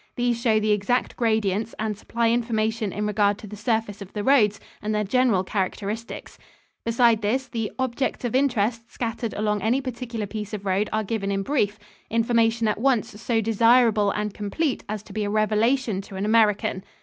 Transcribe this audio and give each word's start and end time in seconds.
These 0.15 0.41
show 0.41 0.59
the 0.59 0.71
exact 0.71 1.15
gradients 1.15 1.75
and 1.77 1.95
supply 1.95 2.31
information 2.31 2.91
in 2.91 3.05
regard 3.05 3.37
to 3.37 3.45
the 3.45 3.55
surface 3.55 4.01
of 4.01 4.13
the 4.13 4.23
roads 4.23 4.59
and 4.81 4.95
their 4.95 5.03
general 5.03 5.43
characteristics. 5.43 6.39
Besides 6.83 7.21
this, 7.21 7.47
the 7.47 7.71
"objects 7.77 8.25
of 8.25 8.33
interest" 8.33 8.91
scattered 8.91 9.35
along 9.35 9.61
any 9.61 9.79
particular 9.79 10.25
piece 10.25 10.55
of 10.55 10.65
road 10.65 10.89
are 10.91 11.03
given 11.03 11.31
in 11.31 11.43
brief 11.43 11.77
information 12.09 12.67
at 12.67 12.79
once 12.81 13.21
so 13.21 13.41
desirable 13.41 14.09
and 14.09 14.33
complete 14.33 14.83
as 14.89 15.03
to 15.03 15.13
be 15.13 15.23
a 15.23 15.29
revelation 15.29 16.01
to 16.01 16.15
an 16.15 16.25
American. 16.25 16.83